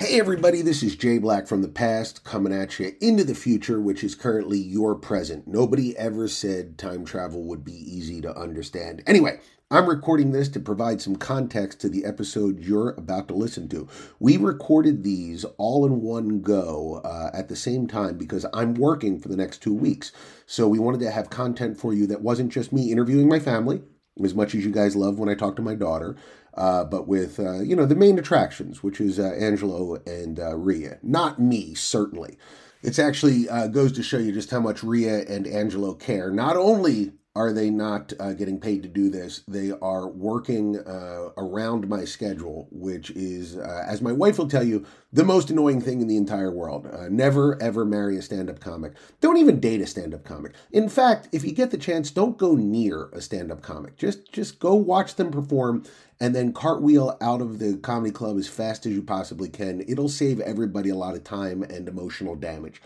Hey, 0.00 0.18
everybody, 0.18 0.62
this 0.62 0.82
is 0.82 0.96
Jay 0.96 1.18
Black 1.18 1.46
from 1.46 1.60
the 1.60 1.68
past 1.68 2.24
coming 2.24 2.54
at 2.54 2.78
you 2.78 2.92
into 3.02 3.22
the 3.22 3.34
future, 3.34 3.82
which 3.82 4.02
is 4.02 4.14
currently 4.14 4.56
your 4.56 4.94
present. 4.94 5.46
Nobody 5.46 5.94
ever 5.98 6.26
said 6.26 6.78
time 6.78 7.04
travel 7.04 7.44
would 7.44 7.66
be 7.66 7.74
easy 7.74 8.22
to 8.22 8.34
understand. 8.34 9.02
Anyway, 9.06 9.40
I'm 9.70 9.86
recording 9.86 10.32
this 10.32 10.48
to 10.48 10.58
provide 10.58 11.02
some 11.02 11.16
context 11.16 11.82
to 11.82 11.90
the 11.90 12.06
episode 12.06 12.60
you're 12.60 12.92
about 12.92 13.28
to 13.28 13.34
listen 13.34 13.68
to. 13.68 13.88
We 14.18 14.38
recorded 14.38 15.04
these 15.04 15.44
all 15.58 15.84
in 15.84 16.00
one 16.00 16.40
go 16.40 17.02
uh, 17.04 17.30
at 17.34 17.50
the 17.50 17.54
same 17.56 17.86
time 17.86 18.16
because 18.16 18.46
I'm 18.54 18.72
working 18.72 19.20
for 19.20 19.28
the 19.28 19.36
next 19.36 19.58
two 19.58 19.74
weeks. 19.74 20.12
So 20.46 20.66
we 20.66 20.78
wanted 20.78 21.00
to 21.00 21.10
have 21.10 21.28
content 21.28 21.76
for 21.76 21.92
you 21.92 22.06
that 22.06 22.22
wasn't 22.22 22.52
just 22.52 22.72
me 22.72 22.90
interviewing 22.90 23.28
my 23.28 23.38
family, 23.38 23.82
as 24.22 24.34
much 24.34 24.54
as 24.54 24.64
you 24.64 24.70
guys 24.70 24.96
love 24.96 25.18
when 25.18 25.28
I 25.28 25.34
talk 25.34 25.56
to 25.56 25.62
my 25.62 25.74
daughter, 25.74 26.16
uh, 26.54 26.84
but 26.84 27.06
with 27.06 27.38
uh, 27.38 27.60
you 27.60 27.76
know 27.76 27.86
the 27.86 27.94
main 27.94 28.18
attractions, 28.18 28.82
which 28.82 29.00
is 29.00 29.18
uh, 29.18 29.34
Angelo 29.38 29.96
and 30.06 30.38
uh, 30.38 30.56
Rhea. 30.56 30.98
Not 31.02 31.38
me, 31.38 31.74
certainly. 31.74 32.36
It's 32.82 32.98
actually 32.98 33.48
uh, 33.48 33.66
goes 33.66 33.92
to 33.92 34.02
show 34.02 34.18
you 34.18 34.32
just 34.32 34.50
how 34.50 34.60
much 34.60 34.82
Rhea 34.82 35.24
and 35.28 35.46
Angelo 35.46 35.94
care. 35.94 36.30
Not 36.30 36.56
only 36.56 37.12
are 37.36 37.52
they 37.52 37.70
not 37.70 38.12
uh, 38.18 38.32
getting 38.32 38.58
paid 38.58 38.82
to 38.82 38.88
do 38.88 39.08
this? 39.08 39.42
They 39.46 39.70
are 39.70 40.08
working 40.08 40.78
uh, 40.78 41.30
around 41.36 41.88
my 41.88 42.04
schedule, 42.04 42.66
which 42.72 43.10
is, 43.10 43.56
uh, 43.56 43.84
as 43.86 44.02
my 44.02 44.10
wife 44.10 44.36
will 44.36 44.48
tell 44.48 44.64
you, 44.64 44.84
the 45.12 45.24
most 45.24 45.48
annoying 45.48 45.80
thing 45.80 46.00
in 46.00 46.08
the 46.08 46.16
entire 46.16 46.50
world. 46.50 46.88
Uh, 46.88 47.08
never, 47.08 47.60
ever 47.62 47.84
marry 47.84 48.16
a 48.16 48.22
stand 48.22 48.50
up 48.50 48.58
comic. 48.58 48.94
Don't 49.20 49.36
even 49.36 49.60
date 49.60 49.80
a 49.80 49.86
stand 49.86 50.12
up 50.12 50.24
comic. 50.24 50.54
In 50.72 50.88
fact, 50.88 51.28
if 51.30 51.44
you 51.44 51.52
get 51.52 51.70
the 51.70 51.78
chance, 51.78 52.10
don't 52.10 52.36
go 52.36 52.56
near 52.56 53.10
a 53.12 53.20
stand 53.20 53.52
up 53.52 53.62
comic. 53.62 53.96
Just, 53.96 54.32
just 54.32 54.58
go 54.58 54.74
watch 54.74 55.14
them 55.14 55.30
perform 55.30 55.84
and 56.18 56.34
then 56.34 56.52
cartwheel 56.52 57.16
out 57.20 57.40
of 57.40 57.60
the 57.60 57.76
comedy 57.76 58.12
club 58.12 58.38
as 58.38 58.48
fast 58.48 58.86
as 58.86 58.92
you 58.92 59.02
possibly 59.02 59.48
can. 59.48 59.84
It'll 59.86 60.08
save 60.08 60.40
everybody 60.40 60.90
a 60.90 60.96
lot 60.96 61.14
of 61.14 61.22
time 61.22 61.62
and 61.62 61.88
emotional 61.88 62.34
damage. 62.34 62.82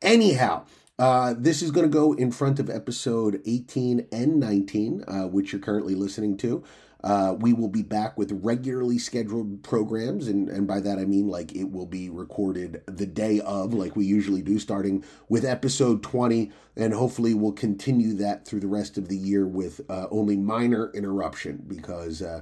Anyhow, 0.00 0.64
uh, 0.98 1.34
this 1.38 1.62
is 1.62 1.70
going 1.70 1.86
to 1.86 1.92
go 1.92 2.12
in 2.12 2.32
front 2.32 2.58
of 2.58 2.68
episode 2.68 3.40
18 3.46 4.08
and 4.10 4.40
19, 4.40 5.04
uh, 5.06 5.22
which 5.28 5.52
you're 5.52 5.60
currently 5.60 5.94
listening 5.94 6.36
to. 6.38 6.64
Uh, 7.04 7.36
we 7.38 7.52
will 7.52 7.68
be 7.68 7.82
back 7.82 8.18
with 8.18 8.32
regularly 8.42 8.98
scheduled 8.98 9.62
programs, 9.62 10.26
and, 10.26 10.48
and 10.48 10.66
by 10.66 10.80
that 10.80 10.98
I 10.98 11.04
mean 11.04 11.28
like 11.28 11.54
it 11.54 11.70
will 11.70 11.86
be 11.86 12.10
recorded 12.10 12.82
the 12.86 13.06
day 13.06 13.40
of, 13.40 13.72
like 13.72 13.94
we 13.94 14.04
usually 14.04 14.42
do, 14.42 14.58
starting 14.58 15.04
with 15.28 15.44
episode 15.44 16.02
20, 16.02 16.50
and 16.76 16.92
hopefully 16.92 17.34
we'll 17.34 17.52
continue 17.52 18.14
that 18.14 18.44
through 18.44 18.60
the 18.60 18.66
rest 18.66 18.98
of 18.98 19.06
the 19.06 19.16
year 19.16 19.46
with 19.46 19.80
uh, 19.88 20.08
only 20.10 20.36
minor 20.36 20.90
interruption 20.92 21.62
because 21.68 22.20
uh, 22.20 22.40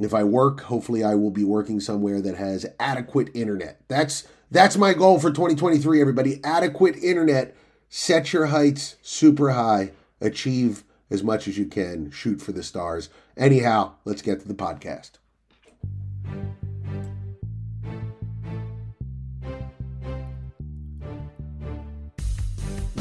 if 0.00 0.14
I 0.14 0.22
work, 0.22 0.60
hopefully 0.60 1.02
I 1.02 1.16
will 1.16 1.32
be 1.32 1.44
working 1.44 1.80
somewhere 1.80 2.20
that 2.20 2.36
has 2.36 2.64
adequate 2.78 3.30
internet. 3.34 3.80
That's 3.88 4.28
that's 4.52 4.76
my 4.76 4.94
goal 4.94 5.18
for 5.18 5.30
2023, 5.32 6.00
everybody. 6.00 6.40
Adequate 6.44 6.94
internet 7.02 7.56
set 7.88 8.32
your 8.32 8.46
heights 8.46 8.96
super 9.02 9.50
high, 9.50 9.92
achieve 10.20 10.84
as 11.10 11.22
much 11.22 11.46
as 11.46 11.56
you 11.56 11.66
can, 11.66 12.10
shoot 12.10 12.40
for 12.40 12.52
the 12.52 12.62
stars. 12.62 13.08
Anyhow, 13.36 13.92
let's 14.04 14.22
get 14.22 14.40
to 14.40 14.48
the 14.48 14.54
podcast. 14.54 15.12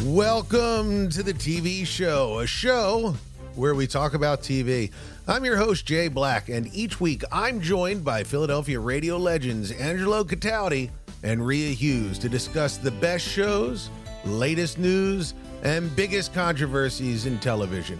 Welcome 0.04 1.10
to 1.10 1.24
the 1.24 1.34
TV 1.34 1.86
show, 1.86 2.40
a 2.40 2.48
show 2.48 3.16
where 3.56 3.74
we 3.74 3.88
talk 3.88 4.14
about 4.14 4.42
TV. 4.42 4.92
I'm 5.28 5.44
your 5.44 5.58
host, 5.58 5.86
Jay 5.86 6.10
Black, 6.10 6.48
and 6.50 6.72
each 6.74 7.02
week 7.02 7.24
I'm 7.32 7.60
joined 7.60 8.06
by 8.06 8.24
Philadelphia 8.24 8.80
radio 8.80 9.18
legends 9.18 9.72
Angelo 9.72 10.24
Cataldi 10.24 10.92
and 11.24 11.46
Rhea 11.46 11.72
Hughes 11.74 12.20
to 12.20 12.30
discuss 12.30 12.78
the 12.78 12.92
best 12.92 13.28
shows 13.28 13.90
latest 14.26 14.78
news, 14.78 15.34
and 15.64 15.96
biggest 15.96 16.34
controversies 16.34 17.26
in 17.26 17.40
television. 17.40 18.00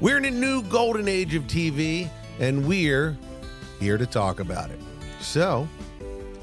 We're 0.00 0.18
in 0.18 0.24
a 0.24 0.30
new 0.30 0.62
golden 0.64 1.08
age 1.08 1.34
of 1.34 1.44
TV, 1.44 2.08
and 2.38 2.66
we're 2.66 3.16
here 3.80 3.98
to 3.98 4.06
talk 4.06 4.40
about 4.40 4.70
it. 4.70 4.78
So, 5.20 5.68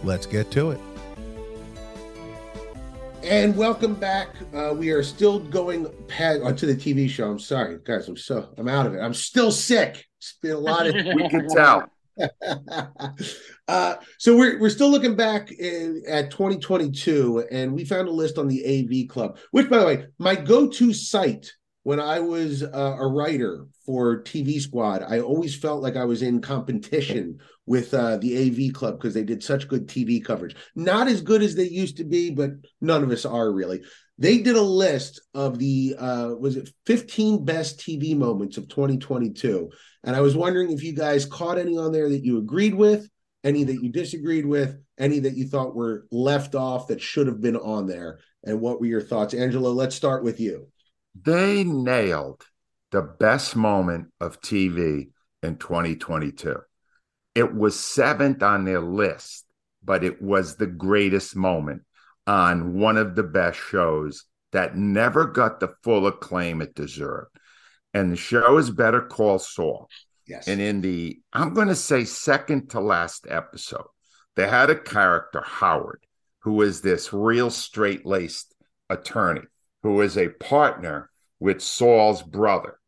let's 0.04 0.26
get 0.26 0.52
to 0.52 0.72
it. 0.72 0.80
And 3.24 3.58
welcome 3.58 3.96
back. 3.96 4.30
Uh, 4.54 4.74
we 4.78 4.92
are 4.92 5.02
still 5.02 5.40
going 5.40 5.88
past 6.08 6.42
uh, 6.44 6.54
to 6.54 6.66
the 6.68 6.76
TV 6.76 7.10
show. 7.10 7.32
I'm 7.32 7.40
sorry, 7.40 7.80
guys. 7.84 8.08
I'm 8.08 8.16
so 8.16 8.50
I'm 8.58 8.68
out 8.68 8.86
of 8.86 8.94
it. 8.94 9.00
I'm 9.00 9.16
still 9.16 9.52
sick. 9.52 10.06
It's 10.20 10.36
been 10.44 10.52
a 10.52 10.60
lot 10.60 10.86
of. 10.86 10.94
we 11.16 11.28
can 11.30 11.48
tell. 11.50 11.90
uh, 13.68 13.96
so 14.18 14.38
we're 14.38 14.60
we're 14.60 14.70
still 14.70 14.90
looking 14.90 15.16
back 15.16 15.52
in, 15.52 16.04
at 16.08 16.32
2022, 16.32 17.46
and 17.52 17.74
we 17.74 17.86
found 17.86 18.08
a 18.08 18.12
list 18.12 18.38
on 18.38 18.48
the 18.48 18.64
AV 18.66 19.08
Club, 19.10 19.38
which, 19.52 19.70
by 19.70 19.80
the 19.80 19.86
way, 19.86 20.06
my 20.18 20.36
go-to 20.36 20.94
site 20.94 21.52
when 21.84 22.00
I 22.00 22.20
was 22.20 22.64
uh, 22.64 22.98
a 23.00 23.08
writer 23.08 23.68
for 23.86 24.24
TV 24.24 24.60
Squad. 24.60 25.04
I 25.08 25.20
always 25.20 25.56
felt 25.56 25.84
like 25.84 25.96
I 25.96 26.06
was 26.06 26.24
in 26.24 26.42
competition 26.42 27.40
with 27.68 27.94
uh, 27.94 28.18
the 28.18 28.70
AV 28.70 28.74
Club 28.74 28.98
because 28.98 29.14
they 29.14 29.24
did 29.24 29.44
such 29.44 29.68
good 29.68 29.88
TV 29.88 30.24
coverage. 30.24 30.56
Not 30.76 31.08
as 31.08 31.22
good 31.22 31.44
as 31.44 31.56
they 31.56 31.68
used 31.68 31.98
to 31.98 32.04
be, 32.04 32.32
but 32.32 32.52
none 32.82 33.04
of 33.04 33.12
us 33.12 33.26
are 33.26 33.52
really. 33.52 33.84
They 34.18 34.38
did 34.38 34.56
a 34.56 34.62
list 34.62 35.22
of 35.34 35.60
the 35.60 35.96
uh, 35.98 36.30
was 36.40 36.56
it 36.56 36.70
15 36.86 37.44
best 37.44 37.80
TV 37.80 38.16
moments 38.16 38.58
of 38.58 38.70
2022 38.70 39.70
and 40.06 40.16
I 40.16 40.22
was 40.22 40.38
wondering 40.38 40.72
if 40.72 40.84
you 40.84 40.94
guys 40.94 41.26
caught 41.26 41.58
any 41.58 41.78
on 41.78 41.92
there 41.92 42.08
that 42.10 42.24
you 42.24 42.38
agreed 42.38 42.76
with, 42.76 43.10
any 43.44 43.64
that 43.64 43.82
you 43.82 43.92
disagreed 43.92 44.46
with, 44.46 44.78
any 45.00 45.18
that 45.20 45.36
you 45.36 45.48
thought 45.48 45.76
were 45.76 46.06
left 46.12 46.54
off 46.54 46.88
that 46.88 47.02
should 47.02 47.26
have 47.26 47.42
been 47.42 47.58
on 47.58 47.88
there. 47.88 48.20
And 48.44 48.62
what 48.62 48.80
were 48.80 48.86
your 48.86 49.02
thoughts? 49.02 49.34
Angelo? 49.34 49.72
let's 49.72 49.96
start 49.96 50.24
with 50.24 50.40
you. 50.40 50.68
They 51.20 51.64
nailed 51.64 52.46
the 52.92 53.02
best 53.02 53.56
moment 53.56 54.10
of 54.22 54.42
TV 54.42 55.10
in 55.42 55.58
2022. 55.58 56.58
It 57.34 57.56
was 57.56 57.80
seventh 57.80 58.44
on 58.44 58.64
their 58.64 58.80
list, 58.80 59.44
but 59.84 60.04
it 60.04 60.22
was 60.22 60.56
the 60.56 60.68
greatest 60.68 61.36
moment 61.36 61.82
on 62.28 62.80
one 62.80 62.98
of 62.98 63.16
the 63.16 63.24
best 63.24 63.60
shows 63.60 64.26
that 64.52 64.76
never 64.76 65.26
got 65.26 65.60
the 65.60 65.74
full 65.84 66.08
acclaim 66.08 66.62
it 66.62 66.74
deserved 66.76 67.36
and 67.96 68.12
the 68.12 68.18
show 68.18 68.58
is 68.58 68.70
Better 68.70 69.02
Call 69.02 69.40
Saul. 69.40 69.90
Yes. 70.28 70.50
And 70.50 70.60
in 70.60 70.82
the, 70.82 71.18
I'm 71.32 71.54
going 71.54 71.70
to 71.70 71.76
say 71.76 72.04
second 72.04 72.72
to 72.72 72.82
last 72.82 73.26
episode, 73.30 73.88
they 74.36 74.50
had 74.50 74.70
a 74.70 74.78
character, 74.78 75.42
Howard, 75.42 76.06
who 76.40 76.62
is 76.62 76.82
this 76.82 77.14
real 77.14 77.50
straight 77.50 78.06
laced 78.06 78.54
attorney 78.90 79.44
who 79.82 80.02
is 80.02 80.18
a 80.18 80.28
partner 80.28 81.10
with 81.40 81.62
Saul's 81.62 82.22
brother. 82.22 82.80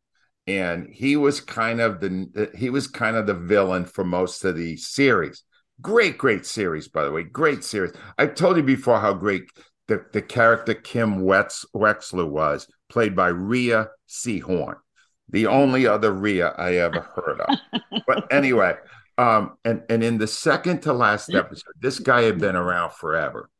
And 0.46 0.88
he 0.92 1.16
was 1.16 1.40
kind 1.40 1.80
of 1.80 2.00
the 2.00 2.50
he 2.54 2.68
was 2.68 2.86
kind 2.86 3.16
of 3.16 3.26
the 3.26 3.34
villain 3.34 3.86
for 3.86 4.04
most 4.04 4.44
of 4.44 4.56
the 4.56 4.76
series. 4.76 5.42
Great, 5.80 6.18
great 6.18 6.44
series, 6.44 6.88
by 6.88 7.04
the 7.04 7.10
way. 7.10 7.22
Great 7.22 7.62
series. 7.64 7.92
I've 8.18 8.34
told 8.34 8.56
you 8.56 8.62
before 8.62 9.00
how 9.00 9.14
great 9.14 9.44
the, 9.86 10.04
the 10.12 10.22
character 10.22 10.74
Kim 10.74 11.20
Wex, 11.20 11.64
Wexler 11.74 12.28
was, 12.28 12.66
played 12.88 13.14
by 13.14 13.28
Rhea 13.28 13.88
Seehorn 14.08 14.76
the 15.30 15.46
only 15.46 15.86
other 15.86 16.12
Rhea 16.12 16.54
I 16.56 16.76
ever 16.76 17.00
heard 17.00 17.40
of. 17.40 17.58
but 18.06 18.26
anyway, 18.32 18.74
um, 19.16 19.56
and 19.64 19.82
and 19.88 20.02
in 20.02 20.18
the 20.18 20.26
second 20.26 20.82
to 20.82 20.92
last 20.92 21.34
episode, 21.34 21.74
this 21.80 21.98
guy 21.98 22.22
had 22.22 22.38
been 22.38 22.56
around 22.56 22.92
forever, 22.92 23.50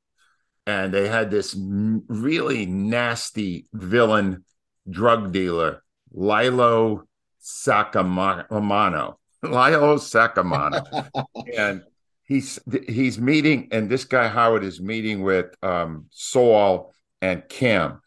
and 0.66 0.92
they 0.92 1.08
had 1.08 1.30
this 1.30 1.54
really 1.58 2.66
nasty 2.66 3.66
villain 3.72 4.44
drug 4.88 5.32
dealer, 5.32 5.82
Lilo 6.12 7.04
Sacamano. 7.42 9.16
Lilo 9.42 9.96
Sacamano, 9.96 11.10
and 11.56 11.82
he's 12.28 12.60
he's 12.86 13.18
meeting, 13.18 13.68
and 13.72 13.90
this 13.90 14.04
guy 14.04 14.28
Howard 14.28 14.62
is 14.62 14.80
meeting 14.80 15.22
with 15.22 15.52
um, 15.62 16.06
Saul 16.10 16.94
and 17.20 17.42
Kim, 17.48 18.00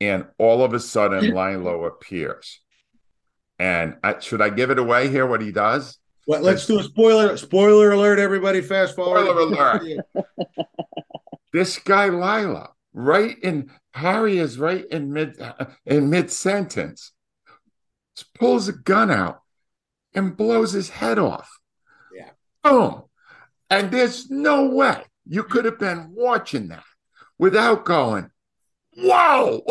and 0.00 0.26
all 0.38 0.62
of 0.62 0.74
a 0.74 0.80
sudden 0.80 1.32
Lilo 1.32 1.86
appears 1.86 2.60
and 3.58 3.96
I, 4.02 4.20
should 4.20 4.40
I 4.40 4.50
give 4.50 4.70
it 4.70 4.78
away 4.78 5.08
here? 5.08 5.26
What 5.26 5.42
he 5.42 5.50
does? 5.50 5.98
Well, 6.26 6.42
let's 6.42 6.66
do 6.66 6.78
a 6.78 6.82
spoiler. 6.82 7.36
Spoiler 7.36 7.92
alert, 7.92 8.18
everybody! 8.18 8.60
Fast 8.60 8.94
forward. 8.94 9.24
Spoiler 9.24 9.40
alert. 10.14 10.26
this 11.52 11.78
guy 11.78 12.08
Lila, 12.08 12.70
right 12.92 13.36
in 13.42 13.70
Harry 13.94 14.38
is 14.38 14.58
right 14.58 14.84
in 14.90 15.12
mid 15.12 15.40
in 15.86 16.10
mid 16.10 16.30
sentence, 16.30 17.12
pulls 18.34 18.68
a 18.68 18.72
gun 18.72 19.10
out 19.10 19.42
and 20.14 20.36
blows 20.36 20.72
his 20.72 20.90
head 20.90 21.18
off. 21.18 21.50
Yeah. 22.14 22.30
Boom. 22.62 23.04
And 23.70 23.90
there's 23.90 24.30
no 24.30 24.66
way 24.66 25.02
you 25.26 25.42
could 25.42 25.64
have 25.64 25.78
been 25.78 26.12
watching 26.14 26.68
that 26.68 26.84
without 27.38 27.84
going, 27.84 28.30
"Whoa!" 28.96 29.62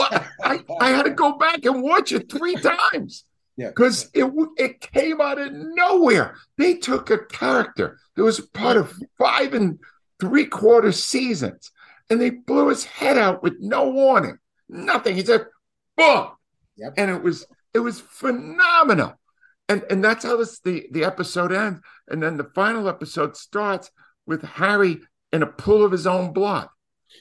I, 0.44 0.64
I 0.80 0.90
had 0.90 1.04
to 1.04 1.12
go 1.12 1.38
back 1.38 1.66
and 1.66 1.82
watch 1.82 2.12
it 2.12 2.32
three 2.32 2.56
times. 2.92 3.26
Yeah. 3.58 3.70
Because 3.70 4.10
it 4.14 4.32
it 4.58 4.82
came 4.82 5.20
out 5.20 5.40
of 5.40 5.52
nowhere. 5.52 6.36
They 6.58 6.76
took 6.76 7.10
a 7.10 7.18
character 7.18 7.98
that 8.16 8.24
was 8.24 8.40
part 8.40 8.78
of 8.78 8.94
five 9.18 9.56
and 9.56 9.80
three 10.20 10.46
quarter 10.46 10.92
seasons, 10.92 11.72
and 12.10 12.22
they 12.22 12.30
blew 12.30 12.70
his 12.70 12.86
head 12.86 13.18
out 13.18 13.42
with 13.42 13.56
no 13.60 13.90
warning, 13.90 14.38
nothing. 14.70 15.16
He 15.16 15.26
said, 15.26 15.48
"Boom," 15.96 16.28
yep. 16.76 16.94
and 16.98 17.10
it 17.10 17.24
was 17.24 17.48
it 17.74 17.80
was 17.80 18.00
phenomenal. 18.00 19.20
And 19.70 19.84
and 19.90 20.04
that's 20.04 20.24
how 20.24 20.38
this 20.38 20.60
the 20.60 20.88
the 20.92 21.04
episode 21.04 21.52
ends. 21.52 21.82
And 22.08 22.22
then 22.24 22.38
the 22.38 22.50
final 22.56 22.88
episode 22.88 23.36
starts 23.36 23.92
with 24.26 24.42
Harry 24.44 25.00
in 25.32 25.44
a 25.44 25.48
pool 25.48 25.84
of 25.84 25.92
his 25.92 26.08
own 26.08 26.34
blood, 26.34 26.70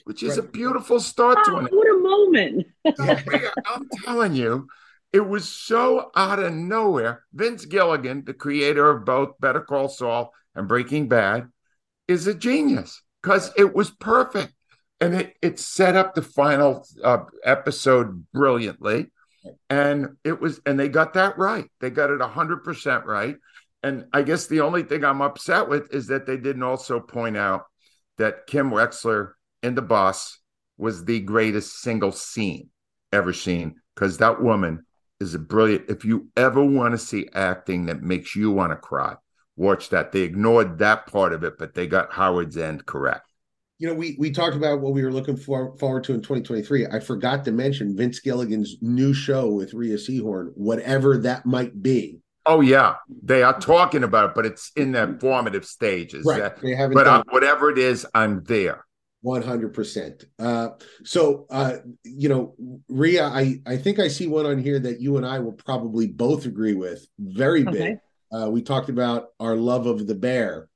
which 0.05 0.23
is 0.23 0.37
right. 0.37 0.47
a 0.47 0.51
beautiful 0.51 0.99
start 0.99 1.39
oh, 1.41 1.59
to 1.59 1.65
it. 1.65 1.73
What 1.73 1.87
a 1.87 1.99
moment! 1.99 2.67
I'm 3.65 3.89
telling 4.03 4.33
you, 4.33 4.67
it 5.13 5.27
was 5.27 5.47
so 5.47 6.11
out 6.15 6.39
of 6.39 6.53
nowhere. 6.53 7.23
Vince 7.33 7.65
Gilligan, 7.65 8.25
the 8.25 8.33
creator 8.33 8.89
of 8.89 9.05
both 9.05 9.39
Better 9.39 9.61
Call 9.61 9.89
Saul 9.89 10.33
and 10.55 10.67
Breaking 10.67 11.07
Bad, 11.07 11.49
is 12.07 12.27
a 12.27 12.33
genius 12.33 13.01
because 13.21 13.51
it 13.57 13.73
was 13.73 13.89
perfect. 13.89 14.53
And 14.99 15.13
it, 15.13 15.35
it 15.43 15.59
set 15.59 15.95
up 15.95 16.15
the 16.15 16.23
final 16.23 16.85
uh, 17.03 17.25
episode 17.43 18.25
brilliantly. 18.33 19.11
And 19.69 20.17
it 20.23 20.39
was, 20.39 20.59
and 20.65 20.79
they 20.79 20.89
got 20.89 21.13
that 21.13 21.37
right. 21.37 21.69
They 21.79 21.89
got 21.89 22.09
it 22.09 22.19
100% 22.19 23.05
right. 23.05 23.35
And 23.83 24.05
I 24.13 24.23
guess 24.23 24.47
the 24.47 24.61
only 24.61 24.83
thing 24.83 25.03
I'm 25.03 25.21
upset 25.21 25.69
with 25.69 25.93
is 25.93 26.07
that 26.07 26.25
they 26.25 26.37
didn't 26.37 26.63
also 26.63 26.99
point 26.99 27.37
out 27.37 27.65
that 28.17 28.47
Kim 28.47 28.71
Wexler 28.71 29.33
in 29.63 29.75
The 29.75 29.81
Boss 29.81 30.39
was 30.77 31.05
the 31.05 31.19
greatest 31.21 31.79
single 31.81 32.11
scene 32.11 32.69
ever 33.11 33.33
seen 33.33 33.75
because 33.95 34.17
that 34.17 34.41
woman 34.41 34.85
is 35.19 35.35
a 35.35 35.39
brilliant. 35.39 35.89
If 35.89 36.05
you 36.05 36.27
ever 36.35 36.63
want 36.63 36.93
to 36.93 36.97
see 36.97 37.29
acting 37.33 37.87
that 37.87 38.01
makes 38.01 38.35
you 38.35 38.51
want 38.51 38.71
to 38.71 38.75
cry, 38.75 39.15
watch 39.55 39.89
that. 39.89 40.11
They 40.11 40.21
ignored 40.21 40.79
that 40.79 41.07
part 41.07 41.33
of 41.33 41.43
it, 41.43 41.57
but 41.57 41.73
they 41.73 41.87
got 41.87 42.13
Howard's 42.13 42.57
end 42.57 42.85
correct. 42.85 43.26
You 43.79 43.87
know, 43.87 43.93
we 43.93 44.15
we 44.17 44.31
talked 44.31 44.55
about 44.55 44.81
what 44.81 44.93
we 44.93 45.03
were 45.03 45.11
looking 45.11 45.37
for 45.37 45.77
forward 45.77 46.03
to 46.05 46.13
in 46.13 46.21
2023. 46.21 46.87
I 46.87 46.99
forgot 46.99 47.45
to 47.45 47.51
mention 47.51 47.95
Vince 47.95 48.19
Gilligan's 48.19 48.77
new 48.81 49.13
show 49.13 49.51
with 49.51 49.73
Rhea 49.73 49.97
Seehorn, 49.97 50.51
whatever 50.55 51.17
that 51.19 51.45
might 51.45 51.81
be. 51.83 52.19
Oh 52.47 52.61
yeah, 52.61 52.95
they 53.23 53.43
are 53.43 53.59
talking 53.59 54.03
about 54.03 54.29
it, 54.29 54.35
but 54.35 54.45
it's 54.45 54.71
in 54.75 54.93
the 54.93 55.17
formative 55.19 55.65
stages. 55.65 56.25
Right. 56.25 56.55
They 56.61 56.73
haven't. 56.73 56.95
But 56.95 57.07
uh, 57.07 57.23
whatever 57.29 57.69
it 57.69 57.77
is, 57.77 58.05
I'm 58.15 58.43
there. 58.45 58.85
One 59.21 59.41
hundred 59.41 59.73
percent. 59.73 60.23
Uh, 60.39 60.69
so, 61.03 61.45
uh, 61.49 61.77
you 62.03 62.29
know, 62.29 62.55
Rhea, 62.87 63.25
I 63.25 63.61
I 63.67 63.75
think 63.75 63.99
I 63.99 64.07
see 64.07 64.27
one 64.27 64.45
on 64.45 64.59
here 64.59 64.79
that 64.79 65.01
you 65.01 65.17
and 65.17 65.25
I 65.25 65.39
will 65.39 65.53
probably 65.53 66.07
both 66.07 66.45
agree 66.45 66.73
with. 66.73 67.05
Very 67.19 67.63
big. 67.63 67.75
Okay. 67.75 67.97
Uh, 68.31 68.49
we 68.49 68.61
talked 68.61 68.89
about 68.89 69.27
our 69.39 69.55
love 69.55 69.85
of 69.85 70.07
the 70.07 70.15
bear. 70.15 70.69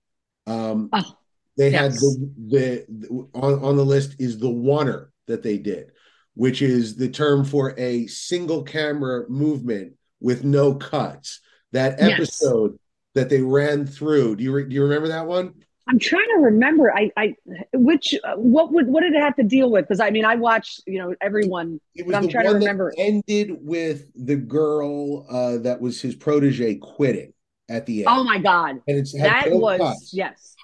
Um, 0.47 0.89
oh, 0.91 1.17
they 1.57 1.71
yes. 1.71 1.81
had 1.81 1.91
the, 1.93 2.85
the, 2.87 3.29
on 3.33 3.63
on 3.63 3.75
the 3.77 3.85
list 3.85 4.15
is 4.19 4.39
the 4.39 4.49
oner 4.49 5.11
that 5.27 5.43
they 5.43 5.57
did, 5.57 5.91
which 6.33 6.61
is 6.61 6.95
the 6.95 7.09
term 7.09 7.45
for 7.45 7.73
a 7.77 8.07
single 8.07 8.63
camera 8.63 9.29
movement 9.29 9.93
with 10.19 10.43
no 10.43 10.75
cuts. 10.75 11.39
That 11.73 12.01
episode 12.01 12.71
yes. 12.71 12.79
that 13.15 13.29
they 13.29 13.41
ran 13.41 13.85
through. 13.85 14.35
Do 14.35 14.43
you 14.43 14.51
re, 14.51 14.65
do 14.65 14.75
you 14.75 14.83
remember 14.83 15.07
that 15.07 15.25
one? 15.25 15.53
I'm 15.87 15.99
trying 15.99 16.27
to 16.35 16.41
remember. 16.41 16.93
I, 16.95 17.11
I, 17.17 17.35
which, 17.73 18.15
what 18.35 18.71
would, 18.71 18.87
what 18.87 19.01
did 19.01 19.13
it 19.13 19.21
have 19.21 19.35
to 19.37 19.43
deal 19.43 19.71
with? 19.71 19.85
Because 19.85 19.99
I 19.99 20.09
mean, 20.09 20.25
I 20.25 20.35
watched, 20.35 20.83
you 20.85 20.99
know, 20.99 21.15
everyone. 21.21 21.79
It 21.95 22.05
was 22.05 22.15
I'm 22.15 22.27
trying 22.27 22.45
to 22.45 22.53
remember. 22.53 22.93
ended 22.97 23.57
with 23.59 24.05
the 24.15 24.35
girl 24.35 25.25
uh, 25.29 25.57
that 25.63 25.81
was 25.81 25.99
his 26.01 26.15
protege 26.15 26.75
quitting 26.75 27.33
at 27.69 27.85
the 27.85 28.05
end. 28.05 28.07
Oh 28.09 28.23
my 28.23 28.37
god! 28.37 28.81
And 28.87 28.97
it's 28.97 29.13
that 29.13 29.49
was 29.49 29.79
cuts. 29.79 30.11
yes. 30.13 30.55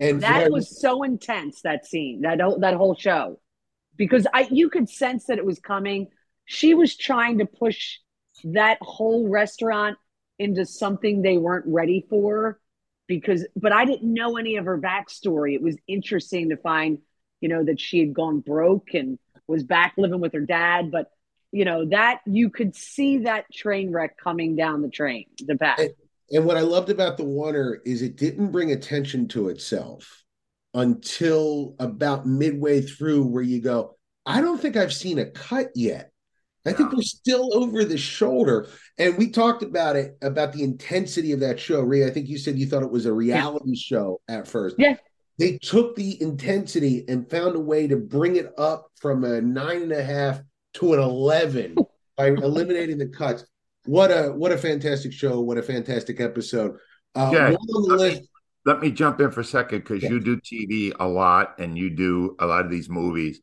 And 0.00 0.22
that 0.22 0.50
was 0.50 0.80
so 0.80 1.02
intense. 1.02 1.62
That 1.62 1.86
scene, 1.86 2.22
that 2.22 2.38
that 2.60 2.74
whole 2.74 2.94
show, 2.94 3.40
because 3.96 4.26
I 4.32 4.48
you 4.50 4.68
could 4.68 4.88
sense 4.88 5.26
that 5.26 5.38
it 5.38 5.44
was 5.44 5.58
coming. 5.58 6.08
She 6.46 6.74
was 6.74 6.96
trying 6.96 7.38
to 7.38 7.46
push 7.46 7.98
that 8.44 8.78
whole 8.80 9.28
restaurant 9.28 9.96
into 10.38 10.66
something 10.66 11.22
they 11.22 11.38
weren't 11.38 11.66
ready 11.66 12.04
for 12.10 12.58
because 13.06 13.46
but 13.54 13.72
I 13.72 13.84
didn't 13.84 14.12
know 14.12 14.36
any 14.36 14.56
of 14.56 14.64
her 14.64 14.78
backstory. 14.78 15.54
It 15.54 15.62
was 15.62 15.76
interesting 15.86 16.50
to 16.50 16.56
find, 16.56 16.98
you 17.40 17.48
know, 17.48 17.64
that 17.64 17.80
she 17.80 18.00
had 18.00 18.12
gone 18.12 18.40
broke 18.40 18.94
and 18.94 19.18
was 19.46 19.62
back 19.62 19.94
living 19.96 20.20
with 20.20 20.32
her 20.32 20.40
dad. 20.40 20.90
But 20.90 21.10
you 21.52 21.64
know, 21.64 21.84
that 21.90 22.20
you 22.26 22.50
could 22.50 22.74
see 22.74 23.18
that 23.18 23.44
train 23.52 23.92
wreck 23.92 24.18
coming 24.18 24.56
down 24.56 24.82
the 24.82 24.88
train, 24.88 25.26
the 25.38 25.56
path. 25.56 25.78
And, 25.78 25.90
and 26.30 26.44
what 26.44 26.56
I 26.56 26.62
loved 26.62 26.90
about 26.90 27.16
the 27.16 27.24
Oner 27.24 27.80
is 27.84 28.02
it 28.02 28.16
didn't 28.16 28.52
bring 28.52 28.72
attention 28.72 29.28
to 29.28 29.48
itself 29.48 30.22
until 30.72 31.76
about 31.78 32.26
midway 32.26 32.80
through 32.80 33.24
where 33.26 33.42
you 33.42 33.60
go, 33.60 33.96
I 34.26 34.40
don't 34.40 34.60
think 34.60 34.76
I've 34.76 34.92
seen 34.92 35.18
a 35.18 35.30
cut 35.30 35.68
yet. 35.74 36.10
I 36.66 36.72
think 36.72 36.92
we're 36.92 37.02
still 37.02 37.54
over 37.54 37.84
the 37.84 37.98
shoulder. 37.98 38.68
And 38.96 39.18
we 39.18 39.30
talked 39.30 39.62
about 39.62 39.96
it 39.96 40.16
about 40.22 40.54
the 40.54 40.62
intensity 40.62 41.32
of 41.32 41.40
that 41.40 41.60
show. 41.60 41.80
Ray, 41.82 42.06
I 42.06 42.10
think 42.10 42.28
you 42.28 42.38
said 42.38 42.58
you 42.58 42.66
thought 42.66 42.82
it 42.82 42.90
was 42.90 43.04
a 43.04 43.12
reality 43.12 43.72
yeah. 43.72 43.78
show 43.78 44.20
at 44.28 44.48
first. 44.48 44.76
Yeah. 44.78 44.96
They 45.38 45.58
took 45.58 45.94
the 45.94 46.20
intensity 46.22 47.04
and 47.06 47.28
found 47.28 47.54
a 47.56 47.60
way 47.60 47.86
to 47.86 47.96
bring 47.96 48.36
it 48.36 48.50
up 48.56 48.86
from 48.96 49.24
a 49.24 49.42
nine 49.42 49.82
and 49.82 49.92
a 49.92 50.02
half 50.02 50.40
to 50.74 50.94
an 50.94 51.00
11 51.00 51.76
by 52.16 52.28
eliminating 52.28 52.98
the 52.98 53.08
cuts. 53.08 53.44
What 53.86 54.10
a 54.10 54.32
what 54.32 54.52
a 54.52 54.58
fantastic 54.58 55.12
show! 55.12 55.40
What 55.40 55.58
a 55.58 55.62
fantastic 55.62 56.20
episode! 56.20 56.76
Uh, 57.14 57.30
yeah, 57.32 57.48
let, 57.48 57.98
list, 58.00 58.20
me, 58.20 58.28
let 58.64 58.80
me 58.80 58.90
jump 58.90 59.20
in 59.20 59.30
for 59.30 59.40
a 59.40 59.44
second 59.44 59.78
because 59.80 60.02
yeah. 60.02 60.10
you 60.10 60.20
do 60.20 60.40
TV 60.40 60.92
a 60.98 61.06
lot 61.06 61.58
and 61.58 61.76
you 61.76 61.90
do 61.90 62.34
a 62.40 62.46
lot 62.46 62.64
of 62.64 62.70
these 62.70 62.88
movies. 62.88 63.40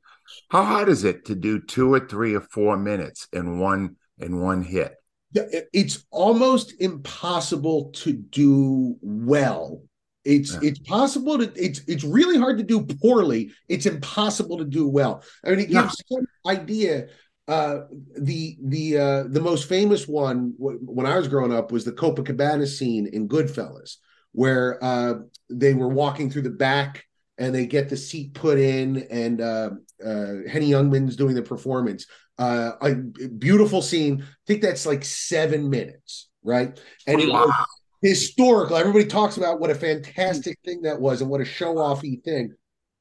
How 0.50 0.64
hard 0.64 0.90
is 0.90 1.04
it 1.04 1.26
to 1.26 1.36
do 1.36 1.60
two 1.60 1.94
or 1.94 2.00
three 2.00 2.36
or 2.36 2.42
four 2.42 2.78
minutes 2.78 3.28
in 3.34 3.60
one 3.60 3.98
in 4.18 4.42
one 4.42 4.64
hit? 4.64 4.96
It's 5.34 6.04
almost 6.12 6.74
impossible 6.82 7.92
to 7.96 8.14
do 8.14 8.98
well. 9.02 9.84
It's 10.24 10.54
yeah. 10.54 10.70
it's 10.70 10.80
possible 10.80 11.38
to 11.38 11.52
it's 11.56 11.82
it's 11.88 12.04
really 12.04 12.38
hard 12.38 12.58
to 12.58 12.64
do 12.64 12.86
poorly. 13.02 13.52
It's 13.68 13.86
impossible 13.86 14.58
to 14.58 14.66
do 14.66 14.88
well. 14.88 15.24
I 15.46 15.50
mean, 15.52 15.60
it 15.60 15.70
gives 15.70 16.04
yeah. 16.10 16.18
some 16.18 16.26
idea. 16.46 17.08
Uh, 17.52 17.86
the 18.18 18.56
the 18.64 18.98
uh, 18.98 19.24
the 19.28 19.42
most 19.42 19.68
famous 19.68 20.08
one 20.08 20.54
w- 20.58 20.80
when 20.84 21.06
I 21.06 21.18
was 21.18 21.28
growing 21.28 21.52
up 21.52 21.70
was 21.70 21.84
the 21.84 21.92
Copacabana 21.92 22.66
scene 22.66 23.08
in 23.08 23.28
Goodfellas, 23.28 23.98
where 24.32 24.82
uh, 24.82 25.16
they 25.50 25.74
were 25.74 25.90
walking 25.90 26.32
through 26.32 26.44
the 26.44 26.50
back 26.50 27.04
and 27.38 27.54
they 27.54 27.66
get 27.66 27.90
the 27.90 27.98
seat 27.98 28.34
put 28.34 28.58
in, 28.58 29.06
and 29.12 29.42
uh, 29.42 29.72
uh, 30.02 30.34
Henny 30.50 30.70
Youngman's 30.70 31.18
doing 31.18 31.36
the 31.36 31.42
performance. 31.42 32.06
Uh, 32.38 32.72
a 32.82 32.96
beautiful 32.96 33.82
scene. 33.82 34.22
I 34.22 34.26
think 34.48 34.62
that's 34.62 34.86
like 34.86 35.04
seven 35.04 35.70
minutes, 35.70 36.30
right? 36.44 36.80
And 37.06 37.20
it 37.20 37.28
was 37.28 37.54
historical. 38.02 38.78
Everybody 38.78 39.08
talks 39.08 39.36
about 39.36 39.60
what 39.60 39.72
a 39.72 39.76
fantastic 39.76 40.58
thing 40.64 40.84
that 40.84 41.02
was 41.02 41.20
and 41.20 41.30
what 41.30 41.42
a 41.42 41.46
show 41.46 41.76
offy 41.76 42.24
thing. 42.24 42.54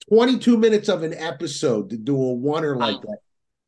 22 0.08 0.58
minutes 0.58 0.88
of 0.88 1.04
an 1.04 1.14
episode 1.14 1.90
to 1.90 1.96
do 1.96 2.16
a 2.16 2.48
oner 2.50 2.74
like 2.74 3.00
that. 3.02 3.18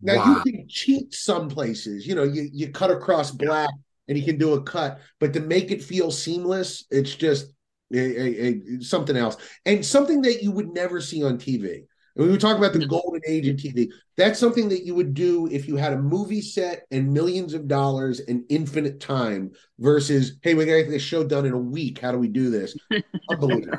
Now 0.02 0.16
wow. 0.16 0.42
you 0.44 0.52
can 0.52 0.68
cheat 0.68 1.14
some 1.14 1.49
places. 1.49 2.06
You 2.06 2.14
know, 2.14 2.25
you 2.25 2.49
you 2.52 2.71
cut 2.71 2.90
across 2.90 3.30
black 3.30 3.71
and 4.09 4.18
you 4.18 4.25
can 4.25 4.37
do 4.37 4.54
a 4.54 4.62
cut, 4.62 5.00
but 5.21 5.32
to 5.32 5.40
make 5.40 5.71
it 5.71 5.82
feel 5.82 6.11
seamless, 6.11 6.85
it's 6.90 7.14
just 7.14 7.52
a, 7.94 7.99
a, 7.99 8.47
a, 8.49 8.80
something 8.82 9.16
else 9.16 9.37
and 9.64 9.85
something 9.85 10.23
that 10.23 10.42
you 10.42 10.50
would 10.50 10.73
never 10.75 11.00
see 11.00 11.23
on 11.23 11.38
TV. 11.38 11.85
And 12.16 12.30
we 12.30 12.37
talk 12.37 12.59
about 12.59 12.75
the 12.75 12.87
golden 12.87 13.23
age 13.26 13.49
of 13.49 13.56
TV. 13.56 13.88
That's 14.16 14.38
something 14.38 14.68
that 14.68 14.85
you 14.85 14.94
would 14.94 15.14
do 15.14 15.47
if 15.50 15.66
you 15.66 15.76
had 15.76 15.94
a 15.94 15.99
movie 15.99 16.42
set 16.42 16.85
and 16.90 17.12
millions 17.12 17.54
of 17.54 17.68
dollars 17.68 18.21
and 18.21 18.44
infinite 18.50 19.00
time 19.00 19.52
versus, 19.78 20.37
hey, 20.42 20.52
we 20.52 20.66
got 20.66 20.73
to 20.73 20.82
get 20.82 20.90
this 20.90 21.02
show 21.02 21.25
done 21.25 21.47
in 21.47 21.54
a 21.54 21.59
week. 21.59 22.00
How 22.00 22.12
do 22.12 22.18
we 22.18 22.28
do 22.28 22.50
this? 22.50 22.76
Unbelievable. 23.30 23.78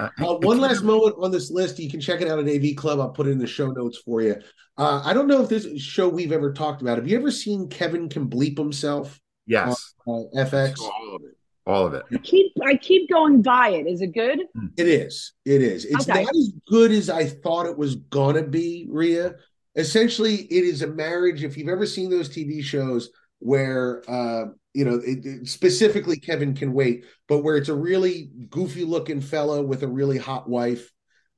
Uh, 0.00 0.08
one 0.18 0.58
last 0.58 0.82
moment 0.82 1.14
on 1.20 1.30
this 1.30 1.50
list. 1.50 1.78
You 1.78 1.90
can 1.90 2.00
check 2.00 2.20
it 2.20 2.28
out 2.28 2.38
at 2.38 2.48
AV 2.48 2.74
Club. 2.74 2.98
I'll 2.98 3.10
put 3.10 3.28
it 3.28 3.30
in 3.30 3.38
the 3.38 3.46
show 3.46 3.70
notes 3.70 3.98
for 3.98 4.22
you. 4.22 4.36
Uh, 4.80 5.02
I 5.04 5.12
don't 5.12 5.26
know 5.26 5.42
if 5.42 5.48
this 5.50 5.80
show 5.80 6.08
we've 6.08 6.32
ever 6.32 6.52
talked 6.52 6.80
about. 6.80 6.96
Have 6.96 7.06
you 7.06 7.18
ever 7.18 7.30
seen 7.30 7.68
Kevin 7.68 8.08
Can 8.08 8.28
Bleep 8.28 8.56
Himself? 8.56 9.20
Yes. 9.46 9.94
On, 10.06 10.30
uh, 10.34 10.44
FX? 10.44 10.80
All 10.80 11.16
of 11.16 11.22
it 11.22 11.36
all 11.66 11.86
of 11.86 11.94
it. 11.94 12.04
I 12.12 12.18
keep 12.18 12.52
I 12.66 12.74
keep 12.76 13.08
going 13.08 13.42
by 13.42 13.70
it. 13.70 13.86
Is 13.86 14.00
it 14.00 14.08
good? 14.08 14.40
It 14.76 14.88
is. 14.88 15.32
It 15.44 15.62
is. 15.62 15.84
It's 15.84 16.08
okay. 16.08 16.24
not 16.24 16.34
as 16.34 16.52
good 16.68 16.90
as 16.90 17.10
I 17.10 17.26
thought 17.26 17.66
it 17.66 17.78
was 17.78 17.96
gonna 17.96 18.42
be, 18.42 18.86
Rhea. 18.90 19.36
Essentially, 19.76 20.34
it 20.34 20.64
is 20.64 20.82
a 20.82 20.88
marriage. 20.88 21.44
If 21.44 21.56
you've 21.56 21.68
ever 21.68 21.86
seen 21.86 22.10
those 22.10 22.28
TV 22.28 22.62
shows 22.62 23.10
where 23.38 24.02
uh, 24.10 24.46
you 24.74 24.84
know, 24.84 24.96
it, 24.96 25.24
it, 25.24 25.48
specifically 25.48 26.18
Kevin 26.18 26.54
can 26.54 26.72
wait, 26.72 27.04
but 27.28 27.38
where 27.38 27.56
it's 27.56 27.68
a 27.68 27.74
really 27.74 28.30
goofy 28.48 28.84
looking 28.84 29.20
fella 29.20 29.62
with 29.62 29.82
a 29.82 29.88
really 29.88 30.18
hot 30.18 30.48
wife. 30.48 30.90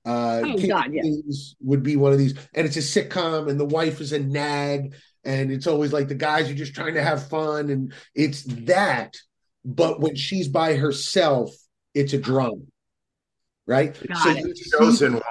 Uh, 0.04 0.42
oh, 0.44 0.66
God, 0.66 0.92
yeah. 0.92 1.02
would 1.60 1.82
be 1.82 1.96
one 1.96 2.12
of 2.12 2.18
these, 2.18 2.34
and 2.54 2.66
it's 2.66 2.76
a 2.76 2.80
sitcom, 2.80 3.48
and 3.48 3.58
the 3.58 3.64
wife 3.64 4.00
is 4.00 4.12
a 4.12 4.18
nag, 4.18 4.94
and 5.24 5.52
it's 5.52 5.66
always 5.66 5.92
like 5.92 6.08
the 6.08 6.14
guys 6.14 6.50
are 6.50 6.54
just 6.54 6.74
trying 6.74 6.94
to 6.94 7.02
have 7.02 7.28
fun, 7.28 7.70
and 7.70 7.92
it's 8.14 8.42
that 8.42 9.16
but 9.64 10.00
when 10.00 10.16
she's 10.16 10.48
by 10.48 10.74
herself, 10.74 11.54
it's 11.94 12.12
a 12.12 12.18
drama. 12.18 12.62
right? 13.66 13.96
Got 14.08 14.18
so 14.18 14.30
it. 14.30 14.58
chosen 14.78 15.12
one, 15.14 15.22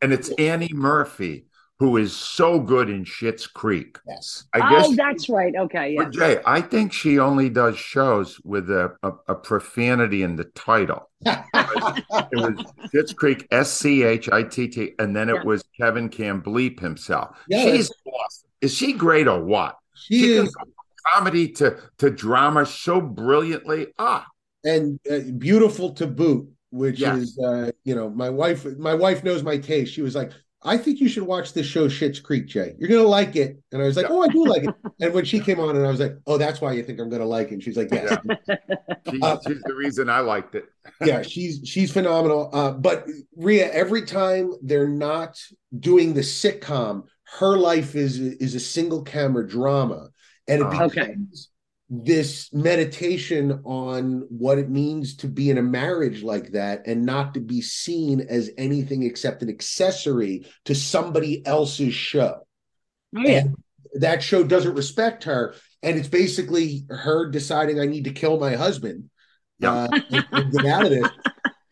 and 0.00 0.12
it's 0.12 0.30
Annie 0.38 0.72
Murphy 0.72 1.46
who 1.80 1.96
is 1.96 2.14
so 2.14 2.60
good 2.60 2.90
in 2.90 3.06
Schitt's 3.06 3.46
Creek. 3.46 3.98
Yes. 4.06 4.44
I 4.52 4.58
guess 4.58 4.84
oh, 4.84 4.88
guess 4.88 4.96
that's 4.98 5.28
right. 5.30 5.56
Okay. 5.56 5.94
Yeah. 5.94 6.10
Jay, 6.10 6.38
I 6.44 6.60
think 6.60 6.92
she 6.92 7.18
only 7.18 7.48
does 7.48 7.78
shows 7.78 8.38
with 8.44 8.70
a, 8.70 8.94
a, 9.02 9.12
a 9.28 9.34
profanity 9.34 10.22
in 10.22 10.36
the 10.36 10.44
title. 10.44 11.08
it 11.24 11.36
was 12.34 12.66
Schitt's 12.92 13.14
Creek, 13.14 13.48
S 13.50 13.72
C 13.72 14.02
H 14.02 14.28
I 14.30 14.42
T 14.42 14.68
T, 14.68 14.92
and 14.98 15.16
then 15.16 15.30
it 15.30 15.36
yeah. 15.36 15.44
was 15.44 15.64
Kevin 15.80 16.10
can 16.10 16.42
bleep 16.42 16.78
himself. 16.80 17.38
Yeah, 17.48 17.64
She's 17.64 17.90
awesome. 18.04 18.50
Is 18.60 18.74
she 18.74 18.92
great 18.92 19.26
or 19.26 19.42
what? 19.42 19.78
She, 19.94 20.18
she 20.18 20.32
is 20.34 20.54
comedy 21.14 21.48
to 21.52 21.78
to 21.96 22.10
drama 22.10 22.66
so 22.66 23.00
brilliantly. 23.00 23.86
Ah, 23.98 24.26
and 24.64 25.00
uh, 25.10 25.20
beautiful 25.38 25.94
to 25.94 26.06
boot 26.06 26.46
which 26.72 27.00
yes. 27.00 27.18
is 27.18 27.38
uh, 27.38 27.70
you 27.82 27.96
know 27.96 28.08
my 28.08 28.30
wife 28.30 28.64
my 28.78 28.94
wife 28.94 29.24
knows 29.24 29.42
my 29.42 29.56
taste 29.56 29.92
she 29.92 30.02
was 30.02 30.14
like 30.14 30.30
I 30.62 30.76
think 30.76 31.00
you 31.00 31.08
should 31.08 31.22
watch 31.22 31.54
this 31.54 31.66
show, 31.66 31.88
Schitt's 31.88 32.20
Creek, 32.20 32.46
Jay. 32.46 32.74
You're 32.78 32.88
gonna 32.88 33.02
like 33.02 33.34
it. 33.34 33.58
And 33.72 33.80
I 33.80 33.86
was 33.86 33.96
like, 33.96 34.06
Oh, 34.10 34.22
I 34.22 34.28
do 34.28 34.44
like 34.44 34.64
it. 34.64 34.74
And 35.00 35.14
when 35.14 35.24
she 35.24 35.40
came 35.40 35.58
on, 35.58 35.74
and 35.74 35.86
I 35.86 35.90
was 35.90 36.00
like, 36.00 36.16
Oh, 36.26 36.36
that's 36.36 36.60
why 36.60 36.72
you 36.72 36.82
think 36.82 37.00
I'm 37.00 37.08
gonna 37.08 37.24
like 37.24 37.48
it. 37.48 37.54
And 37.54 37.62
she's 37.62 37.76
like, 37.76 37.88
Yes. 37.90 38.18
she's, 39.10 39.22
uh, 39.22 39.38
she's, 39.46 39.62
the 39.62 39.74
reason 39.74 40.10
I 40.10 40.20
liked 40.20 40.54
it. 40.54 40.66
yeah, 41.04 41.22
she's 41.22 41.60
she's 41.64 41.90
phenomenal. 41.90 42.50
Uh, 42.52 42.72
but 42.72 43.06
Rhea, 43.36 43.70
every 43.72 44.02
time 44.02 44.52
they're 44.62 44.88
not 44.88 45.40
doing 45.78 46.12
the 46.12 46.20
sitcom, 46.20 47.04
her 47.38 47.56
life 47.56 47.94
is 47.94 48.18
is 48.18 48.54
a 48.54 48.60
single 48.60 49.02
camera 49.02 49.46
drama, 49.46 50.10
and 50.46 50.60
it 50.60 50.66
uh, 50.66 50.70
becomes 50.70 50.98
okay 50.98 51.14
this 51.92 52.52
meditation 52.52 53.60
on 53.64 54.24
what 54.28 54.58
it 54.58 54.70
means 54.70 55.16
to 55.16 55.26
be 55.26 55.50
in 55.50 55.58
a 55.58 55.62
marriage 55.62 56.22
like 56.22 56.52
that 56.52 56.86
and 56.86 57.04
not 57.04 57.34
to 57.34 57.40
be 57.40 57.60
seen 57.60 58.20
as 58.20 58.48
anything 58.56 59.02
except 59.02 59.42
an 59.42 59.48
accessory 59.48 60.46
to 60.64 60.74
somebody 60.74 61.44
else's 61.44 61.92
show. 61.92 62.46
Oh, 63.16 63.20
yeah. 63.22 63.38
And 63.38 63.56
that 63.94 64.22
show 64.22 64.44
doesn't 64.44 64.74
respect 64.74 65.24
her. 65.24 65.56
And 65.82 65.98
it's 65.98 66.06
basically 66.06 66.84
her 66.88 67.28
deciding 67.28 67.80
I 67.80 67.86
need 67.86 68.04
to 68.04 68.12
kill 68.12 68.38
my 68.38 68.54
husband 68.54 69.10
uh, 69.60 69.88
and, 69.90 70.26
and 70.30 70.52
get 70.52 70.66
out 70.66 70.84
of 70.84 70.90
this. 70.90 71.08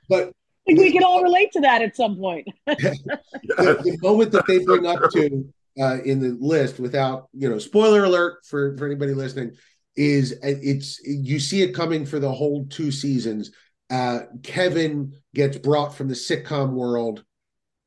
But 0.09 0.29
I 0.29 0.33
think 0.67 0.81
we 0.81 0.93
can 0.93 1.05
all 1.05 1.23
relate 1.23 1.53
to 1.53 1.61
that 1.61 1.81
at 1.81 1.95
some 1.95 2.17
point. 2.17 2.49
the, 2.67 3.07
the, 3.47 3.99
moment 4.03 4.33
that 4.33 4.47
they 4.49 4.65
bring 4.65 4.85
up 4.85 5.11
to 5.13 5.49
uh, 5.81 5.99
in 6.03 6.19
the 6.19 6.37
list, 6.41 6.81
without 6.81 7.29
you 7.33 7.49
know, 7.49 7.59
spoiler 7.59 8.03
alert 8.03 8.45
for 8.45 8.77
for 8.77 8.87
anybody 8.87 9.15
listening, 9.15 9.53
is 9.99 10.39
it's 10.43 11.01
you 11.05 11.41
see 11.41 11.61
it 11.63 11.75
coming 11.75 12.07
for 12.07 12.21
the 12.21 12.33
whole 12.33 12.67
two 12.67 12.93
seasons. 12.93 13.51
Uh, 13.91 14.21
Kevin 14.45 15.13
gets 15.35 15.59
brought 15.59 15.95
from 15.95 16.09
the 16.09 16.15
sitcom 16.15 16.71
world 16.71 17.25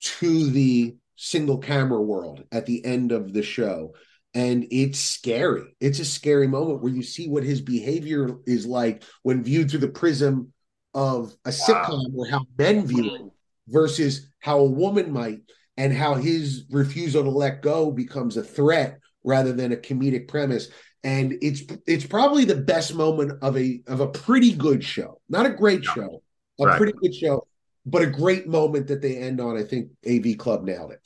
to 0.01 0.49
the 0.49 0.97
single 1.15 1.57
camera 1.57 2.01
world 2.01 2.43
at 2.51 2.65
the 2.65 2.83
end 2.83 3.13
of 3.13 3.31
the 3.31 3.41
show. 3.41 3.93
And 4.33 4.67
it's 4.71 4.99
scary. 4.99 5.75
It's 5.79 5.99
a 5.99 6.05
scary 6.05 6.47
moment 6.47 6.81
where 6.81 6.91
you 6.91 7.03
see 7.03 7.29
what 7.29 7.43
his 7.43 7.61
behavior 7.61 8.37
is 8.45 8.65
like 8.65 9.03
when 9.23 9.43
viewed 9.43 9.69
through 9.69 9.79
the 9.79 9.87
prism 9.87 10.51
of 10.93 11.33
a 11.45 11.49
sitcom 11.49 12.13
or 12.15 12.27
how 12.27 12.45
men 12.57 12.85
view 12.85 13.15
it 13.15 13.21
versus 13.67 14.29
how 14.39 14.59
a 14.59 14.65
woman 14.65 15.13
might, 15.13 15.39
and 15.77 15.93
how 15.93 16.15
his 16.15 16.65
refusal 16.71 17.23
to 17.23 17.29
let 17.29 17.61
go 17.61 17.91
becomes 17.91 18.35
a 18.35 18.43
threat 18.43 18.99
rather 19.23 19.53
than 19.53 19.71
a 19.71 19.77
comedic 19.77 20.27
premise 20.27 20.69
and 21.03 21.37
it's 21.41 21.63
it's 21.87 22.05
probably 22.05 22.45
the 22.45 22.55
best 22.55 22.93
moment 22.93 23.39
of 23.41 23.57
a 23.57 23.81
of 23.87 23.99
a 23.99 24.07
pretty 24.07 24.53
good 24.53 24.83
show. 24.83 25.19
Not 25.29 25.45
a 25.45 25.49
great 25.49 25.83
show 25.83 26.21
a 26.59 26.65
right. 26.65 26.77
pretty 26.77 26.93
good 26.93 27.13
show 27.13 27.45
but 27.85 28.03
a 28.03 28.07
great 28.07 28.47
moment 28.47 28.87
that 28.87 29.01
they 29.01 29.17
end 29.17 29.41
on. 29.41 29.57
I 29.57 29.63
think 29.63 29.89
av 30.07 30.37
club 30.37 30.63
nailed 30.63 30.91
it. 30.91 30.99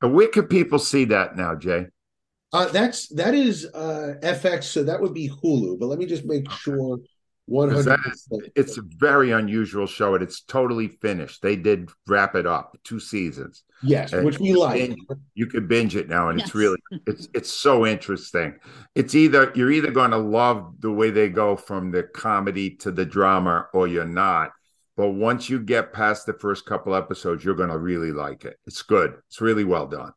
And 0.00 0.14
where 0.14 0.28
can 0.28 0.44
people 0.44 0.78
see 0.78 1.04
that 1.06 1.36
now 1.36 1.54
jay? 1.54 1.86
Uh, 2.52 2.68
that's 2.68 3.08
that 3.08 3.34
is 3.34 3.64
uh 3.72 4.14
fx 4.22 4.64
so 4.64 4.82
that 4.82 5.00
would 5.00 5.14
be 5.14 5.26
hulu 5.26 5.78
but 5.78 5.86
let 5.86 5.98
me 5.98 6.04
just 6.04 6.26
make 6.26 6.46
okay. 6.46 6.56
sure 6.56 6.98
100 7.46 7.98
it's 8.54 8.78
a 8.78 8.82
very 8.82 9.32
unusual 9.32 9.86
show 9.86 10.14
and 10.14 10.22
it's 10.22 10.42
totally 10.42 10.88
finished. 10.88 11.42
They 11.42 11.56
did 11.56 11.90
wrap 12.06 12.34
it 12.34 12.46
up 12.46 12.76
two 12.84 13.00
seasons. 13.00 13.64
Yes 13.82 14.12
and 14.12 14.24
which 14.24 14.38
we 14.38 14.54
like. 14.54 14.78
binge, 14.78 14.98
you 15.34 15.46
could 15.46 15.68
binge 15.68 15.96
it 15.96 16.08
now 16.08 16.28
and 16.28 16.38
yes. 16.38 16.48
it's 16.48 16.54
really 16.54 16.78
it's 17.06 17.28
it's 17.34 17.52
so 17.52 17.84
interesting. 17.84 18.54
It's 18.94 19.14
either 19.14 19.52
you're 19.56 19.72
either 19.72 19.90
going 19.90 20.12
to 20.12 20.18
love 20.18 20.74
the 20.78 20.92
way 20.92 21.10
they 21.10 21.28
go 21.28 21.56
from 21.56 21.90
the 21.90 22.04
comedy 22.04 22.70
to 22.76 22.92
the 22.92 23.04
drama 23.04 23.66
or 23.74 23.88
you're 23.88 24.04
not. 24.04 24.52
But 24.96 25.10
once 25.10 25.50
you 25.50 25.58
get 25.58 25.92
past 25.92 26.26
the 26.26 26.34
first 26.34 26.64
couple 26.64 26.94
episodes 26.94 27.44
you're 27.44 27.56
going 27.56 27.70
to 27.70 27.78
really 27.78 28.12
like 28.12 28.44
it. 28.44 28.56
It's 28.66 28.82
good. 28.82 29.16
It's 29.28 29.40
really 29.40 29.64
well 29.64 29.88
done 29.88 30.12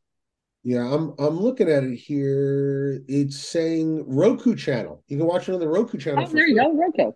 yeah, 0.66 0.82
I'm 0.82 1.14
I'm 1.20 1.40
looking 1.40 1.70
at 1.70 1.84
it 1.84 1.96
here. 1.96 3.04
It's 3.08 3.38
saying 3.38 4.04
Roku 4.08 4.56
channel. 4.56 5.04
You 5.08 5.18
can 5.18 5.28
watch 5.28 5.48
it 5.48 5.54
on 5.54 5.60
the 5.60 5.68
Roku 5.68 6.00
channel. 6.00 6.26
Oh, 6.28 6.32
there 6.32 6.48
you 6.48 6.56
go, 6.56 6.74
Roku. 6.74 7.12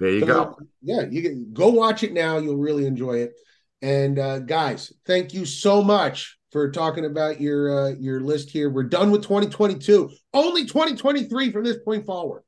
There 0.00 0.10
you 0.10 0.20
so, 0.20 0.26
go. 0.26 0.58
Yeah, 0.82 1.02
you 1.08 1.22
can 1.22 1.52
go 1.52 1.68
watch 1.68 2.02
it 2.02 2.12
now. 2.12 2.38
You'll 2.38 2.56
really 2.56 2.86
enjoy 2.86 3.18
it. 3.18 3.34
And 3.82 4.18
uh, 4.18 4.40
guys, 4.40 4.92
thank 5.06 5.32
you 5.32 5.46
so 5.46 5.80
much 5.80 6.38
for 6.50 6.72
talking 6.72 7.04
about 7.04 7.40
your 7.40 7.70
uh, 7.70 7.90
your 8.00 8.20
list 8.20 8.50
here. 8.50 8.68
We're 8.68 8.82
done 8.82 9.12
with 9.12 9.22
2022. 9.22 10.10
Only 10.34 10.64
2023 10.64 11.52
from 11.52 11.62
this 11.62 11.78
point 11.84 12.04
forward. 12.04 12.42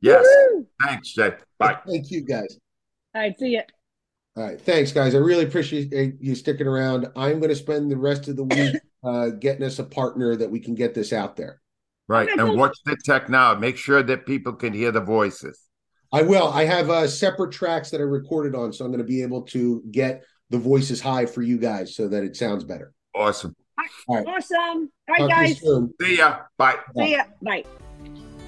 Yes. 0.00 0.26
Woo! 0.26 0.66
Thanks, 0.82 1.12
Jay. 1.12 1.32
Bye. 1.58 1.76
Thank 1.86 2.10
you, 2.10 2.22
guys. 2.22 2.56
All 3.14 3.20
right. 3.20 3.38
See 3.38 3.48
you. 3.48 3.62
All 4.38 4.44
right. 4.44 4.58
Thanks, 4.58 4.90
guys. 4.90 5.14
I 5.14 5.18
really 5.18 5.44
appreciate 5.44 6.14
you 6.18 6.34
sticking 6.34 6.66
around. 6.66 7.08
I'm 7.14 7.40
going 7.40 7.50
to 7.50 7.56
spend 7.56 7.90
the 7.90 7.98
rest 7.98 8.28
of 8.28 8.36
the 8.36 8.44
week 8.44 8.76
uh, 9.02 9.30
getting 9.30 9.64
us 9.64 9.78
a 9.78 9.84
partner 9.84 10.36
that 10.36 10.50
we 10.50 10.60
can 10.60 10.74
get 10.74 10.94
this 10.94 11.12
out 11.12 11.36
there. 11.36 11.60
Right. 12.08 12.28
And 12.28 12.58
watch 12.58 12.76
the 12.84 12.96
tech 13.04 13.28
now. 13.28 13.54
Make 13.54 13.76
sure 13.76 14.02
that 14.02 14.26
people 14.26 14.52
can 14.52 14.72
hear 14.72 14.92
the 14.92 15.00
voices. 15.00 15.58
I 16.12 16.22
will. 16.22 16.48
I 16.48 16.64
have 16.64 16.90
uh, 16.90 17.08
separate 17.08 17.52
tracks 17.52 17.90
that 17.90 18.00
I 18.00 18.04
recorded 18.04 18.54
on, 18.54 18.72
so 18.72 18.84
I'm 18.84 18.90
going 18.90 18.98
to 18.98 19.04
be 19.04 19.22
able 19.22 19.42
to 19.42 19.82
get 19.90 20.24
the 20.50 20.58
voices 20.58 21.00
high 21.00 21.24
for 21.24 21.40
you 21.40 21.56
guys 21.56 21.96
so 21.96 22.08
that 22.08 22.22
it 22.22 22.36
sounds 22.36 22.64
better. 22.64 22.92
Awesome. 23.14 23.56
All 24.08 24.16
right. 24.16 24.26
Awesome. 24.26 24.90
All 25.08 25.26
right, 25.26 25.30
guys. 25.30 25.60
See 25.60 26.18
ya. 26.18 26.40
Bye. 26.58 26.76
See 26.96 27.12
ya. 27.12 27.24
Bye. 27.40 27.64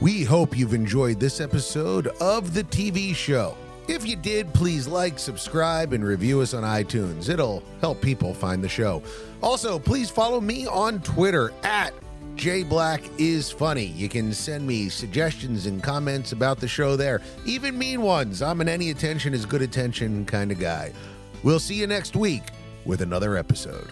We 0.00 0.24
hope 0.24 0.56
you've 0.56 0.74
enjoyed 0.74 1.18
this 1.18 1.40
episode 1.40 2.08
of 2.20 2.52
the 2.52 2.64
TV 2.64 3.14
show. 3.14 3.56
If 3.86 4.06
you 4.06 4.16
did, 4.16 4.52
please 4.54 4.88
like, 4.88 5.18
subscribe, 5.18 5.92
and 5.92 6.04
review 6.04 6.40
us 6.40 6.54
on 6.54 6.62
iTunes. 6.62 7.28
It'll 7.28 7.62
help 7.80 8.00
people 8.00 8.32
find 8.32 8.64
the 8.64 8.68
show. 8.68 9.02
Also, 9.42 9.78
please 9.78 10.08
follow 10.08 10.40
me 10.40 10.66
on 10.66 11.00
Twitter 11.02 11.52
at 11.62 11.92
Jay 12.34 12.62
Black 12.62 13.02
is 13.18 13.50
funny. 13.50 13.84
You 13.84 14.08
can 14.08 14.32
send 14.32 14.66
me 14.66 14.88
suggestions 14.88 15.66
and 15.66 15.82
comments 15.82 16.32
about 16.32 16.58
the 16.58 16.66
show 16.66 16.96
there, 16.96 17.20
even 17.44 17.78
mean 17.78 18.02
ones. 18.02 18.42
I'm 18.42 18.60
an 18.60 18.68
any 18.68 18.90
attention 18.90 19.34
is 19.34 19.46
good 19.46 19.62
attention 19.62 20.24
kind 20.24 20.50
of 20.50 20.58
guy. 20.58 20.92
We'll 21.42 21.60
see 21.60 21.74
you 21.74 21.86
next 21.86 22.16
week 22.16 22.42
with 22.84 23.02
another 23.02 23.36
episode. 23.36 23.88